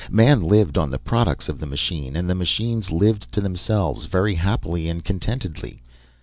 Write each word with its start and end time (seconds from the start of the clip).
Man 0.09 0.41
lived 0.41 0.79
on 0.79 0.89
the 0.89 0.97
products 0.97 1.47
of 1.47 1.59
the 1.59 1.67
machine, 1.67 2.15
and 2.15 2.27
the 2.27 2.33
machines 2.33 2.89
lived 2.89 3.31
to 3.33 3.39
themselves 3.39 4.05
very 4.07 4.33
happily, 4.33 4.89
and 4.89 5.05
contentedly. 5.05 5.83